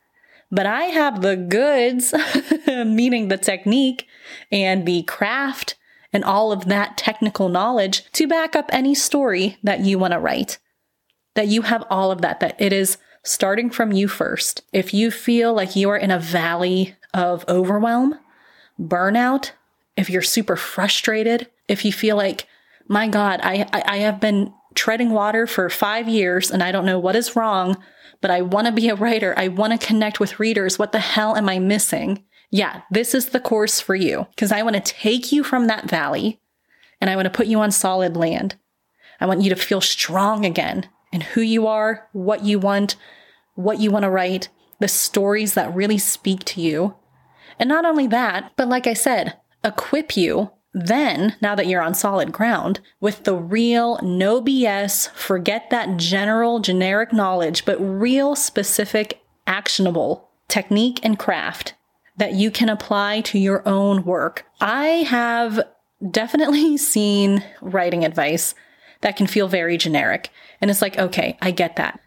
but 0.50 0.66
I 0.66 0.84
have 0.84 1.22
the 1.22 1.36
goods, 1.36 2.14
meaning 2.68 3.28
the 3.28 3.38
technique 3.38 4.08
and 4.52 4.86
the 4.86 5.04
craft 5.04 5.76
and 6.14 6.24
all 6.24 6.52
of 6.52 6.66
that 6.66 6.98
technical 6.98 7.50
knowledge 7.50 8.10
to 8.14 8.28
back 8.28 8.56
up 8.56 8.70
any 8.72 8.96
story 8.96 9.58
that 9.64 9.82
you 9.82 10.00
want 10.00 10.14
to 10.14 10.20
write. 10.20 10.58
That 11.36 11.48
you 11.48 11.64
have 11.64 11.84
all 11.90 12.12
of 12.12 12.22
that, 12.22 12.40
that 12.40 12.60
it 12.60 12.74
is 12.74 12.98
starting 13.28 13.70
from 13.70 13.92
you 13.92 14.08
first. 14.08 14.64
If 14.74 14.94
you 14.94 15.12
feel 15.12 15.54
like 15.54 15.76
you 15.76 15.90
are 15.90 15.98
in 15.98 16.12
a 16.12 16.20
valley 16.20 16.96
of 17.14 17.46
overwhelm, 17.48 18.16
burnout, 18.80 19.52
if 19.96 20.10
you're 20.10 20.22
super 20.22 20.56
frustrated, 20.56 21.48
if 21.68 21.84
you 21.84 21.92
feel 21.92 22.16
like, 22.16 22.48
my 22.88 23.08
God, 23.08 23.40
I, 23.44 23.68
I, 23.74 23.84
I 23.86 23.98
have 23.98 24.20
been 24.20 24.54
treading 24.76 25.12
water 25.12 25.48
for 25.48 25.70
five 25.70 26.08
years 26.08 26.52
and 26.52 26.64
I 26.64 26.72
don't 26.72 26.86
know 26.86 27.00
what 27.00 27.16
is 27.16 27.36
wrong, 27.36 27.78
but 28.22 28.32
I 28.32 28.42
want 28.42 28.68
to 28.68 28.74
be 28.74 28.90
a 28.90 28.96
writer. 28.96 29.34
I 29.38 29.48
want 29.48 29.80
to 29.80 29.86
connect 29.86 30.20
with 30.20 30.40
readers. 30.40 30.80
What 30.80 30.92
the 30.92 31.00
hell 31.00 31.36
am 31.36 31.50
I 31.50 31.60
missing? 31.60 32.24
Yeah, 32.50 32.82
this 32.92 33.14
is 33.14 33.30
the 33.30 33.40
course 33.40 33.82
for 33.82 33.96
you 33.96 34.28
because 34.30 34.52
I 34.52 34.62
want 34.62 34.76
to 34.76 34.82
take 34.82 35.32
you 35.32 35.44
from 35.44 35.68
that 35.68 35.90
valley 35.90 36.40
and 37.02 37.10
I 37.10 37.16
want 37.16 37.26
to 37.26 37.32
put 37.32 37.48
you 37.48 37.60
on 37.60 37.72
solid 37.72 38.16
land. 38.16 38.56
I 39.20 39.26
want 39.26 39.42
you 39.42 39.50
to 39.50 39.56
feel 39.56 39.82
strong 39.82 40.46
again 40.46 40.88
in 41.12 41.22
who 41.22 41.42
you 41.42 41.68
are, 41.68 42.08
what 42.12 42.44
you 42.44 42.60
want, 42.60 42.96
what 43.56 43.80
you 43.80 43.92
want 43.92 44.04
to 44.04 44.10
write, 44.10 44.50
the 44.80 44.88
stories 44.88 45.54
that 45.54 45.74
really 45.74 45.98
speak 45.98 46.44
to 46.46 46.62
you. 46.62 46.96
And 47.60 47.68
not 47.68 47.86
only 47.86 48.08
that, 48.08 48.52
but 48.56 48.68
like 48.68 48.88
I 48.88 48.94
said, 48.94 49.38
equip 49.64 50.16
you 50.16 50.52
then, 50.74 51.36
now 51.42 51.56
that 51.56 51.66
you're 51.66 51.82
on 51.82 51.96
solid 51.96 52.32
ground, 52.32 52.82
with 53.00 53.24
the 53.24 53.36
real, 53.36 54.00
no 54.04 54.42
BS, 54.42 55.10
forget 55.12 55.72
that 55.72 55.98
general, 55.98 56.60
generic 56.60 57.12
knowledge, 57.12 57.66
but 57.66 57.80
real, 57.80 58.36
specific, 58.36 59.22
actionable 59.48 60.30
technique 60.48 61.00
and 61.02 61.18
craft 61.18 61.74
that 62.18 62.34
you 62.34 62.52
can 62.52 62.70
apply 62.70 63.22
to 63.22 63.40
your 63.40 63.68
own 63.68 64.04
work. 64.04 64.46
I 64.62 64.88
have 65.10 65.62
definitely 66.12 66.78
seen 66.78 67.44
writing 67.62 68.06
advice 68.06 68.54
that 69.02 69.16
can 69.16 69.28
feel 69.28 69.48
very 69.48 69.78
generic. 69.78 70.30
And 70.62 70.72
it's 70.72 70.82
like, 70.82 70.98
okay, 70.98 71.38
I 71.42 71.52
get 71.52 71.76
that. 71.76 72.00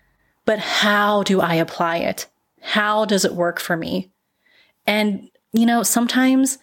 But 0.44 0.58
how 0.58 1.22
do 1.22 1.40
I 1.40 1.54
apply 1.54 1.98
it? 1.98 2.26
How 2.60 3.04
does 3.04 3.24
it 3.24 3.34
work 3.34 3.60
for 3.60 3.76
me? 3.76 4.10
And, 4.86 5.30
you 5.52 5.66
know, 5.66 5.82
sometimes 5.82 6.58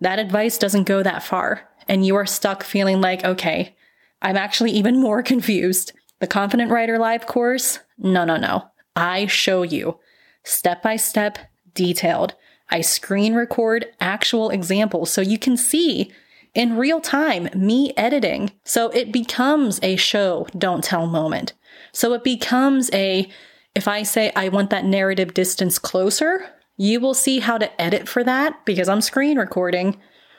that 0.00 0.18
advice 0.18 0.58
doesn't 0.58 0.84
go 0.84 1.02
that 1.02 1.22
far. 1.22 1.68
And 1.88 2.04
you 2.04 2.16
are 2.16 2.26
stuck 2.26 2.62
feeling 2.62 3.00
like, 3.00 3.24
okay, 3.24 3.74
I'm 4.22 4.36
actually 4.36 4.70
even 4.72 5.00
more 5.00 5.22
confused. 5.32 5.92
The 6.20 6.26
Confident 6.26 6.70
Writer 6.70 6.98
Live 6.98 7.26
course? 7.26 7.80
No, 7.98 8.24
no, 8.24 8.36
no. 8.36 8.68
I 8.96 9.26
show 9.26 9.62
you 9.62 9.98
step 10.44 10.82
by 10.82 10.96
step, 10.96 11.38
detailed. 11.74 12.34
I 12.70 12.80
screen 12.80 13.34
record 13.34 13.86
actual 14.00 14.50
examples 14.50 15.10
so 15.12 15.20
you 15.20 15.38
can 15.38 15.56
see 15.56 16.12
in 16.54 16.76
real 16.76 17.00
time 17.00 17.48
me 17.54 17.92
editing. 17.96 18.52
So 18.64 18.88
it 18.90 19.12
becomes 19.12 19.80
a 19.82 19.96
show, 19.96 20.46
don't 20.56 20.84
tell 20.84 21.06
moment. 21.06 21.52
So 21.92 22.12
it 22.14 22.24
becomes 22.24 22.90
a, 22.92 23.28
if 23.74 23.88
I 23.88 24.02
say 24.02 24.32
I 24.34 24.48
want 24.48 24.70
that 24.70 24.84
narrative 24.84 25.34
distance 25.34 25.78
closer, 25.78 26.46
you 26.76 27.00
will 27.00 27.14
see 27.14 27.40
how 27.40 27.58
to 27.58 27.80
edit 27.80 28.08
for 28.08 28.24
that 28.24 28.64
because 28.64 28.88
I'm 28.88 29.00
screen 29.00 29.38
recording. 29.38 29.96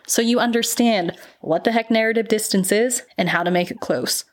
So 0.08 0.22
you 0.22 0.40
understand 0.40 1.18
what 1.42 1.64
the 1.64 1.72
heck 1.72 1.90
narrative 1.90 2.28
distance 2.28 2.72
is 2.72 3.04
and 3.18 3.30
how 3.30 3.44
to 3.44 3.52
make 3.52 3.72
it 3.72 3.80
close. 3.80 4.26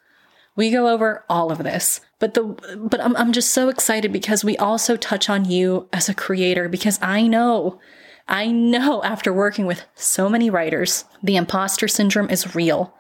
We 0.54 0.70
go 0.70 0.88
over 0.88 1.24
all 1.28 1.50
of 1.50 1.58
this. 1.58 2.00
But 2.18 2.34
the 2.34 2.42
but 2.76 3.00
I'm 3.00 3.16
I'm 3.16 3.32
just 3.32 3.52
so 3.52 3.68
excited 3.68 4.12
because 4.12 4.44
we 4.44 4.56
also 4.58 4.96
touch 4.96 5.30
on 5.30 5.46
you 5.46 5.88
as 5.92 6.08
a 6.08 6.14
creator 6.14 6.68
because 6.68 6.98
I 7.00 7.26
know 7.26 7.80
I 8.28 8.46
know 8.46 9.02
after 9.02 9.32
working 9.32 9.66
with 9.66 9.84
so 9.94 10.28
many 10.28 10.50
writers, 10.50 11.04
the 11.22 11.36
imposter 11.36 11.88
syndrome 11.88 12.30
is 12.30 12.54
real. 12.54 12.94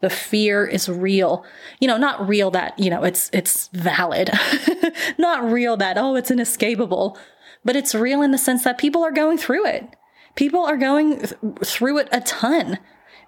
The 0.00 0.10
fear 0.10 0.64
is 0.64 0.88
real. 0.88 1.44
You 1.80 1.88
know, 1.88 1.96
not 1.96 2.28
real 2.28 2.50
that, 2.52 2.78
you 2.78 2.88
know, 2.88 3.02
it's 3.02 3.30
it's 3.32 3.68
valid. 3.72 4.30
not 5.18 5.50
real 5.50 5.76
that 5.76 5.98
oh, 5.98 6.14
it's 6.14 6.30
inescapable, 6.30 7.18
but 7.64 7.76
it's 7.76 7.94
real 7.94 8.22
in 8.22 8.30
the 8.30 8.38
sense 8.38 8.64
that 8.64 8.78
people 8.78 9.02
are 9.04 9.12
going 9.12 9.38
through 9.38 9.66
it. 9.66 9.96
People 10.36 10.64
are 10.64 10.76
going 10.76 11.18
th- 11.18 11.34
through 11.64 11.98
it 11.98 12.08
a 12.12 12.20
ton 12.20 12.78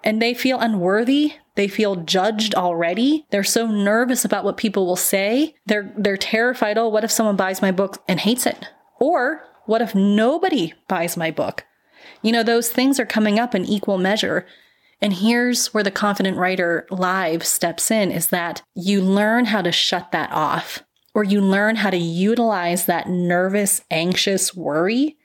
and 0.03 0.21
they 0.21 0.33
feel 0.33 0.59
unworthy. 0.59 1.33
They 1.55 1.67
feel 1.67 1.97
judged 1.97 2.55
already. 2.55 3.25
They're 3.29 3.43
so 3.43 3.67
nervous 3.67 4.25
about 4.25 4.43
what 4.43 4.57
people 4.57 4.85
will 4.85 4.95
say. 4.95 5.55
They're 5.65 5.93
they're 5.97 6.17
terrified, 6.17 6.77
"Oh, 6.77 6.87
what 6.87 7.03
if 7.03 7.11
someone 7.11 7.35
buys 7.35 7.61
my 7.61 7.71
book 7.71 8.01
and 8.07 8.19
hates 8.19 8.45
it?" 8.45 8.67
Or, 8.99 9.43
"What 9.65 9.81
if 9.81 9.95
nobody 9.95 10.73
buys 10.87 11.17
my 11.17 11.31
book?" 11.31 11.65
You 12.21 12.31
know, 12.31 12.43
those 12.43 12.69
things 12.69 12.99
are 12.99 13.05
coming 13.05 13.39
up 13.39 13.55
in 13.55 13.65
equal 13.65 13.97
measure. 13.97 14.45
And 15.01 15.13
here's 15.13 15.73
where 15.73 15.83
the 15.83 15.91
confident 15.91 16.37
writer 16.37 16.85
live 16.91 17.45
steps 17.45 17.89
in 17.89 18.11
is 18.11 18.27
that 18.27 18.61
you 18.75 19.01
learn 19.01 19.45
how 19.45 19.61
to 19.61 19.71
shut 19.71 20.11
that 20.11 20.31
off 20.31 20.83
or 21.13 21.23
you 21.23 21.41
learn 21.41 21.77
how 21.77 21.89
to 21.89 21.97
utilize 21.97 22.85
that 22.85 23.09
nervous, 23.09 23.81
anxious 23.89 24.55
worry 24.55 25.17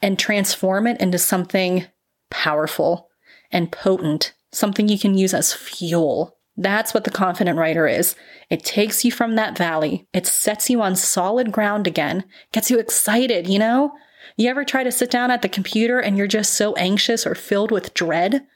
and 0.00 0.18
transform 0.18 0.86
it 0.86 1.00
into 1.00 1.18
something 1.18 1.86
powerful 2.30 3.10
and 3.50 3.72
potent, 3.72 4.32
something 4.52 4.88
you 4.88 4.98
can 4.98 5.18
use 5.18 5.34
as 5.34 5.52
fuel. 5.52 6.36
That's 6.60 6.92
what 6.92 7.04
the 7.04 7.10
confident 7.10 7.56
writer 7.56 7.88
is. 7.88 8.14
It 8.50 8.64
takes 8.64 9.02
you 9.02 9.10
from 9.10 9.34
that 9.34 9.56
valley. 9.56 10.06
It 10.12 10.26
sets 10.26 10.68
you 10.68 10.82
on 10.82 10.94
solid 10.94 11.52
ground 11.52 11.86
again, 11.86 12.24
gets 12.52 12.70
you 12.70 12.78
excited, 12.78 13.46
you 13.46 13.58
know? 13.58 13.92
You 14.36 14.50
ever 14.50 14.62
try 14.62 14.84
to 14.84 14.92
sit 14.92 15.10
down 15.10 15.30
at 15.30 15.40
the 15.40 15.48
computer 15.48 15.98
and 16.00 16.18
you're 16.18 16.26
just 16.26 16.52
so 16.52 16.74
anxious 16.74 17.26
or 17.26 17.34
filled 17.34 17.70
with 17.70 17.94
dread? 17.94 18.46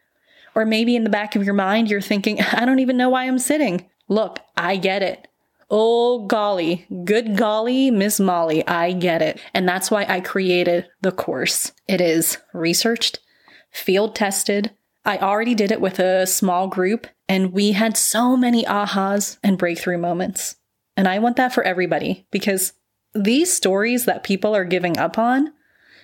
Or 0.54 0.66
maybe 0.66 0.96
in 0.96 1.04
the 1.04 1.11
back 1.11 1.34
of 1.34 1.44
your 1.44 1.54
mind, 1.54 1.90
you're 1.90 2.02
thinking, 2.02 2.40
I 2.52 2.66
don't 2.66 2.78
even 2.78 2.99
know 2.99 3.08
why 3.08 3.25
I'm 3.25 3.38
sitting. 3.38 3.88
Look, 4.06 4.38
I 4.54 4.76
get 4.76 5.02
it. 5.02 5.26
Oh, 5.70 6.26
golly, 6.26 6.87
good 7.04 7.38
golly, 7.38 7.90
Miss 7.90 8.20
Molly, 8.20 8.66
I 8.68 8.92
get 8.92 9.23
it. 9.23 9.40
And 9.54 9.66
that's 9.66 9.90
why 9.90 10.04
I 10.06 10.20
created 10.20 10.87
the 11.00 11.11
course. 11.11 11.73
It 11.88 12.02
is 12.02 12.37
researched, 12.52 13.18
field 13.73 14.14
tested, 14.14 14.73
I 15.04 15.18
already 15.18 15.54
did 15.54 15.70
it 15.70 15.80
with 15.80 15.99
a 15.99 16.26
small 16.26 16.66
group, 16.66 17.06
and 17.28 17.52
we 17.52 17.72
had 17.72 17.96
so 17.96 18.36
many 18.36 18.64
ahas 18.64 19.38
and 19.42 19.58
breakthrough 19.58 19.98
moments. 19.98 20.56
And 20.96 21.08
I 21.08 21.18
want 21.18 21.36
that 21.36 21.52
for 21.52 21.62
everybody 21.62 22.26
because 22.30 22.72
these 23.14 23.52
stories 23.52 24.04
that 24.04 24.24
people 24.24 24.54
are 24.54 24.64
giving 24.64 24.98
up 24.98 25.18
on, 25.18 25.52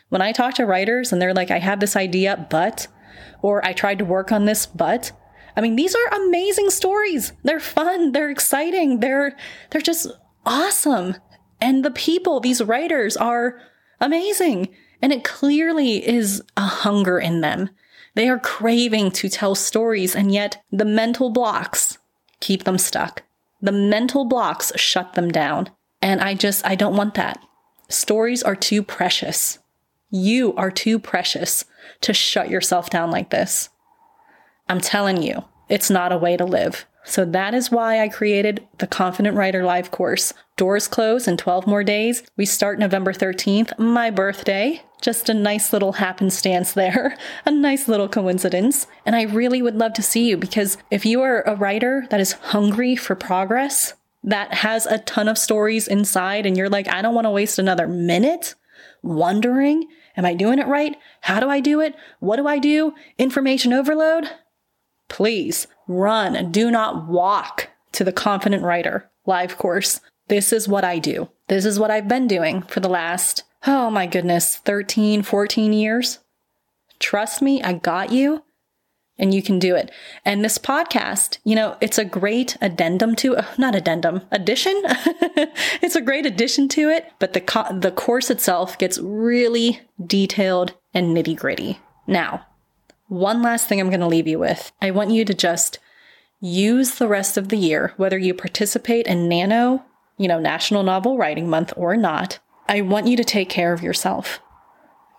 when 0.09 0.23
I 0.23 0.33
talk 0.33 0.55
to 0.55 0.67
writers 0.67 1.13
and 1.13 1.23
they're 1.23 1.35
like, 1.35 1.51
I 1.51 1.59
have 1.59 1.81
this 1.81 1.97
idea, 1.97 2.47
but, 2.51 2.89
or 3.43 3.65
I 3.65 3.73
tried 3.73 3.99
to 4.01 4.05
work 4.05 4.33
on 4.33 4.45
this, 4.45 4.67
but, 4.67 5.13
I 5.57 5.61
mean, 5.61 5.77
these 5.77 5.95
are 5.95 6.27
amazing 6.27 6.71
stories. 6.71 7.33
They're 7.45 7.61
fun, 7.61 8.13
they're 8.13 8.31
exciting, 8.31 9.01
they're 9.01 9.37
they're 9.71 9.81
just 9.81 10.09
awesome. 10.47 11.17
And 11.61 11.85
the 11.85 11.91
people, 11.91 12.41
these 12.41 12.63
writers 12.63 13.17
are 13.17 13.61
amazing. 14.01 14.75
And 15.03 15.13
it 15.13 15.25
clearly 15.25 16.07
is 16.07 16.43
a 16.57 16.63
hunger 16.63 17.19
in 17.19 17.41
them. 17.41 17.71
They 18.15 18.29
are 18.29 18.39
craving 18.39 19.13
to 19.13 19.29
tell 19.29 19.55
stories, 19.55 20.17
and 20.17 20.33
yet 20.33 20.63
the 20.71 20.85
mental 20.85 21.31
blocks 21.31 21.99
keep 22.41 22.65
them 22.65 22.79
stuck. 22.79 23.23
The 23.63 23.73
mental 23.73 24.25
blocks 24.25 24.73
shut 24.77 25.15
them 25.15 25.31
down. 25.31 25.71
And 26.03 26.21
I 26.21 26.35
just, 26.35 26.67
I 26.67 26.75
don't 26.75 26.97
want 26.97 27.15
that. 27.15 27.39
Stories 27.89 28.43
are 28.43 28.57
too 28.57 28.83
precious. 28.83 29.59
You 30.11 30.55
are 30.55 30.71
too 30.71 30.99
precious 30.99 31.65
to 32.01 32.15
shut 32.15 32.49
yourself 32.49 32.91
down 32.91 33.11
like 33.11 33.31
this. 33.31 33.69
I'm 34.69 34.81
telling 34.81 35.23
you, 35.23 35.45
it's 35.69 35.91
not 35.91 36.13
a 36.13 36.19
way 36.19 36.37
to 36.37 36.45
live. 36.45 36.87
So 37.05 37.25
that 37.25 37.55
is 37.55 37.71
why 37.71 38.01
I 38.01 38.09
created 38.09 38.67
the 38.79 38.87
Confident 38.87 39.37
Writer 39.37 39.65
Live 39.65 39.91
course. 39.91 40.33
Doors 40.57 40.87
close 40.87 41.27
in 41.27 41.37
12 41.37 41.67
more 41.67 41.83
days. 41.83 42.23
We 42.37 42.45
start 42.45 42.79
November 42.79 43.13
13th, 43.13 43.79
my 43.79 44.11
birthday. 44.11 44.83
Just 45.01 45.31
a 45.31 45.35
nice 45.35 45.73
little 45.73 45.93
happenstance 45.93 46.75
there, 46.75 47.17
a 47.47 47.51
nice 47.51 47.89
little 47.89 48.09
coincidence. 48.09 48.87
And 49.07 49.17
I 49.17 49.23
really 49.23 49.63
would 49.63 49.77
love 49.77 49.95
to 49.95 50.03
see 50.03 50.29
you 50.29 50.37
because 50.37 50.77
if 50.91 51.07
you 51.07 51.23
are 51.23 51.41
a 51.43 51.57
writer 51.57 52.07
that 52.11 52.21
is 52.21 52.33
hungry 52.33 52.97
for 52.97 53.15
progress, 53.15 53.95
that 54.23 54.53
has 54.53 54.85
a 54.85 54.99
ton 54.99 55.29
of 55.29 55.39
stories 55.39 55.89
inside, 55.89 56.45
and 56.45 56.55
you're 56.57 56.69
like, 56.69 56.89
I 56.89 57.01
don't 57.01 57.15
want 57.15 57.25
to 57.25 57.31
waste 57.31 57.59
another 57.59 57.89
minute 57.89 58.55
wondering, 59.03 59.89
am 60.17 60.27
I 60.27 60.35
doing 60.35 60.59
it 60.59 60.67
right? 60.67 60.97
How 61.23 61.41
do 61.41 61.49
I 61.49 61.61
do 61.61 61.81
it? 61.81 61.95
What 62.19 62.37
do 62.37 62.47
I 62.47 62.59
do? 62.59 62.93
Information 63.19 63.73
overload? 63.73 64.29
Please 65.11 65.67
run, 65.87 66.51
do 66.51 66.71
not 66.71 67.07
walk 67.07 67.69
to 67.93 68.05
the 68.05 68.13
Confident 68.13 68.63
Writer 68.63 69.11
live 69.27 69.59
course. 69.59 70.01
This 70.29 70.53
is 70.53 70.69
what 70.69 70.85
I 70.85 70.99
do. 70.99 71.29
This 71.49 71.67
is 71.67 71.79
what 71.79 71.91
I've 71.91 72.09
been 72.09 72.29
doing 72.29 72.63
for 72.63 72.81
the 72.81 72.89
last, 72.89 73.43
oh 73.67 73.91
my 73.91 74.07
goodness, 74.07 74.57
13, 74.57 75.23
14 75.23 75.73
years. 75.73 76.21
Trust 77.01 77.43
me, 77.43 77.63
I 77.63 77.75
got 77.75 78.13
you 78.13 78.45
and 79.19 79.35
you 79.35 79.43
can 79.43 79.59
do 79.59 79.75
it. 79.75 79.91
And 80.25 80.45
this 80.45 80.59
podcast, 80.59 81.39
you 81.45 81.55
know, 81.55 81.77
it's 81.81 81.99
a 81.99 82.05
great 82.05 82.57
addendum 82.61 83.17
to, 83.17 83.37
uh, 83.37 83.45
not 83.59 83.75
addendum, 83.75 84.23
addition. 84.31 84.81
it's 85.83 85.97
a 85.97 86.01
great 86.01 86.25
addition 86.25 86.69
to 86.69 86.89
it, 86.89 87.13
but 87.19 87.35
the 87.35 87.41
co- 87.41 87.79
the 87.79 87.91
course 87.91 88.31
itself 88.31 88.79
gets 88.79 88.99
really 88.99 89.81
detailed 90.05 90.75
and 90.95 91.15
nitty 91.17 91.37
gritty. 91.37 91.81
Now, 92.07 92.47
one 93.11 93.43
last 93.43 93.69
thing 93.69 93.81
I'm 93.81 93.91
going 93.91 94.01
to 94.01 94.07
leave 94.07 94.27
you 94.27 94.39
with. 94.39 94.73
I 94.81 94.91
want 94.91 95.11
you 95.11 95.25
to 95.25 95.35
just 95.35 95.79
use 96.41 96.95
the 96.95 97.09
rest 97.09 97.37
of 97.37 97.51
the 97.51 97.59
year, 97.59 97.93
whether 97.99 98.17
you 98.17 98.33
participate 98.33 99.07
in 99.07 99.29
NaNo, 99.29 99.83
you 100.17 100.29
know, 100.29 100.41
National 100.41 100.83
Novel 100.83 101.19
Writing 101.19 101.49
Month 101.49 101.75
or 101.77 101.97
not. 101.97 102.39
I 102.69 102.81
want 102.81 103.07
you 103.07 103.17
to 103.17 103.25
take 103.25 103.51
care 103.51 103.73
of 103.73 103.83
yourself. 103.83 104.41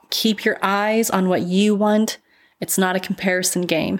Keep 0.09 0.43
your 0.43 0.57
eyes 0.61 1.09
on 1.09 1.29
what 1.29 1.43
you 1.43 1.75
want 1.75 2.17
it's 2.61 2.77
not 2.77 2.95
a 2.95 3.01
comparison 3.01 3.63
game. 3.63 3.99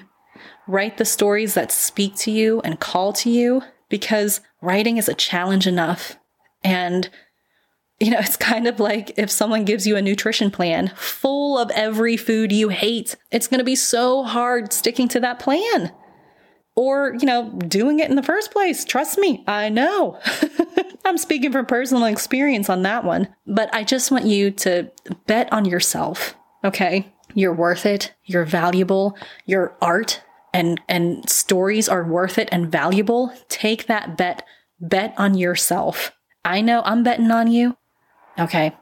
Write 0.68 0.98
the 0.98 1.06
stories 1.06 1.56
that 1.56 1.72
speak 1.72 2.16
to 2.18 2.32
you 2.32 2.62
and 2.62 2.80
call 2.80 3.12
to 3.14 3.30
you 3.30 3.64
because 3.90 4.40
writing 4.62 4.98
is 4.98 5.10
a 5.10 5.16
challenge 5.16 5.68
enough. 5.68 6.18
And, 6.64 7.10
you 8.01 8.10
know, 8.10 8.20
it's 8.20 8.36
kind 8.36 8.67
of 8.67 8.79
like 8.79 9.13
if 9.17 9.29
someone 9.29 9.63
gives 9.63 9.86
you 9.86 9.96
a 9.96 10.01
nutrition 10.01 10.50
plan 10.50 10.91
full 10.96 11.58
of 11.58 11.70
every 11.72 12.17
food 12.17 12.51
you 12.51 12.70
hate, 12.70 13.15
it's 13.31 13.48
going 13.48 13.60
to 13.60 13.63
be 13.63 13.75
so 13.75 14.24
hard 14.24 14.74
sticking 14.74 15.08
to 15.10 15.20
that 15.20 15.39
plan 15.39 15.91
or, 16.75 17.15
you 17.20 17.27
know, 17.27 17.50
doing 17.67 18.00
it 18.00 18.10
in 18.10 18.15
the 18.15 18.24
first 18.24 18.51
place. 18.51 18.84
Trust 18.86 19.20
me, 19.20 19.43
I 19.48 19.70
know. 19.70 20.20
I'm 21.05 21.17
speaking 21.17 21.51
from 21.51 21.67
personal 21.67 22.05
experience 22.05 22.70
on 22.70 22.81
that 22.84 23.03
one. 23.03 23.27
But 23.46 23.74
I 23.74 23.84
just 23.84 24.10
want 24.10 24.25
you 24.25 24.50
to 24.51 24.89
bet 25.27 25.51
on 25.53 25.65
yourself, 25.65 26.36
okay? 26.63 27.13
You're 27.36 27.53
worth 27.53 27.86
it. 27.86 28.13
You're 28.25 28.46
valuable. 28.46 29.15
Your 29.46 29.77
art 29.81 30.24
and 30.53 30.81
and 30.89 31.29
stories 31.29 31.88
are 31.88 32.03
worth 32.03 32.38
it 32.38 32.50
and 32.51 32.72
valuable. 32.72 33.34
Take 33.48 33.86
that 33.88 34.17
bet. 34.17 34.46
Bet 34.79 35.13
on 35.17 35.38
yourself. 35.38 36.12
I 36.43 36.62
know 36.62 36.81
I'm 36.84 37.03
betting 37.03 37.29
on 37.29 37.51
you. 37.51 37.77
Okay. 38.42 38.76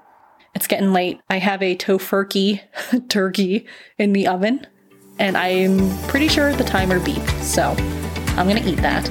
It's 0.56 0.68
getting 0.68 0.94
late. 0.94 1.20
I 1.30 1.38
have 1.38 1.62
a 1.62 1.76
Tofurky 1.76 2.62
turkey 3.10 3.68
in 3.98 4.14
the 4.14 4.28
oven 4.28 4.66
and 5.20 5.36
I'm 5.36 5.98
pretty 6.08 6.30
sure 6.30 6.54
the 6.54 6.64
timer 6.64 7.00
beeped. 7.00 7.44
So, 7.44 7.76
I'm 8.38 8.48
going 8.48 8.64
to 8.64 8.70
eat 8.70 8.78
that. 8.78 9.08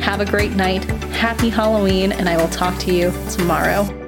Have 0.00 0.20
a 0.20 0.26
great 0.26 0.52
night. 0.52 0.84
Happy 1.12 1.50
Halloween 1.50 2.10
and 2.10 2.28
I 2.28 2.36
will 2.36 2.48
talk 2.48 2.78
to 2.80 2.92
you 2.92 3.12
tomorrow. 3.30 3.99